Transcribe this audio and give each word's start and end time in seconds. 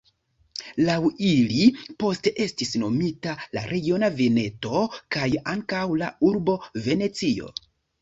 Laŭ 0.85 0.95
ili 1.31 1.67
poste 2.05 2.33
estis 2.47 2.73
nomita 2.85 3.37
la 3.59 3.65
regiono 3.75 4.11
Veneto, 4.23 4.83
kaj 5.19 5.31
ankaŭ 5.57 5.87
la 6.05 6.13
urbo 6.35 6.61
Venecio. 6.91 7.57